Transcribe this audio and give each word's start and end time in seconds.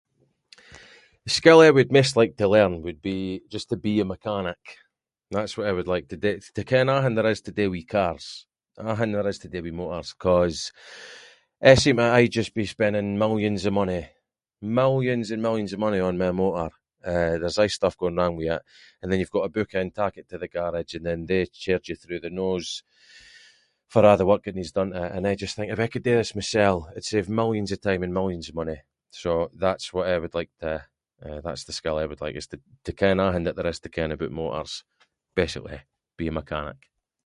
The 1.25 1.29
skill 1.39 1.59
I 1.61 1.69
would 1.77 1.89
maist 1.95 2.13
like 2.21 2.33
to 2.37 2.47
learn 2.55 2.73
would 2.85 3.01
be, 3.11 3.17
just 3.53 3.67
to 3.69 3.77
be 3.87 3.95
a 4.01 4.05
mechanic, 4.13 4.57
that’s 5.33 5.55
what 5.57 5.67
I 5.69 5.73
would 5.77 5.89
like 5.93 6.07
to 6.09 6.17
d- 6.25 6.41
to 6.55 6.61
ken 6.71 6.87
athing 6.95 7.15
there 7.15 7.33
is 7.33 7.41
to 7.45 7.51
do 7.61 7.65
with 7.73 7.87
cars, 7.95 8.25
athing 8.89 9.11
there 9.13 9.27
is 9.31 9.39
to 9.41 9.49
do 9.55 9.59
with 9.65 9.73
motors 9.79 10.09
‘cause 10.23 10.57
I 11.69 11.73
seem 11.81 11.97
to 12.01 12.07
aie 12.17 12.35
just 12.39 12.51
be 12.59 12.65
spending 12.75 13.19
millions 13.23 13.61
of 13.67 13.73
money, 13.81 14.01
millions 14.81 15.27
and 15.33 15.41
millions 15.47 15.71
of 15.73 15.79
money 15.85 15.99
on 16.07 16.17
my 16.23 16.31
motor, 16.41 16.69
and 17.03 17.17
eh, 17.35 17.37
there’s 17.39 17.59
aie 17.63 17.73
stuff 17.77 17.95
going 18.01 18.15
wrong 18.19 18.33
with 18.39 18.51
it, 18.55 18.61
and 18.99 19.07
then 19.11 19.19
you’ve 19.19 19.35
got 19.35 19.43
to 19.45 19.55
book 19.57 19.71
it 19.79 19.95
tak 19.99 20.13
it 20.19 20.27
to 20.29 20.37
the 20.41 20.47
garage, 20.57 20.93
and 20.95 21.05
then 21.07 21.19
they 21.29 21.43
charge 21.63 21.87
you 21.89 21.95
through 21.99 22.21
the 22.23 22.31
nose 22.41 22.69
for 23.91 24.01
a’ 24.09 24.13
the 24.19 24.29
work 24.29 24.43
that 24.43 24.55
needs 24.57 24.75
done 24.77 24.91
to 24.93 25.01
it. 25.05 25.11
And 25.15 25.23
I 25.29 25.35
just 25.43 25.55
think, 25.55 25.69
if 25.73 25.79
I 25.79 25.85
could 25.91 26.07
do 26.09 26.15
this 26.17 26.33
myself, 26.39 26.79
I’d 26.95 27.05
save 27.11 27.29
millions 27.41 27.71
of 27.71 27.79
time 27.87 28.01
and 28.05 28.17
millions 28.19 28.47
of 28.49 28.55
money, 28.61 28.79
so 29.23 29.31
that’s 29.63 29.93
what 29.93 30.07
I 30.07 30.15
would 30.21 30.37
like 30.39 30.53
to- 30.63 30.85
that’s 31.45 31.65
the 31.67 31.77
skill 31.79 31.97
I 31.99 32.09
would 32.09 32.21
like 32.23 32.35
is 32.41 32.47
to- 32.51 32.67
to 32.85 32.91
ken 32.99 33.17
athing 33.25 33.45
that 33.45 33.55
there 33.55 33.71
is 33.73 33.79
to 33.81 33.89
ken 33.95 34.11
aboot 34.15 34.33
motors. 34.41 34.75
Basically, 35.43 35.79
be 36.19 36.27
a 36.27 36.31
mechanic. 36.39 36.79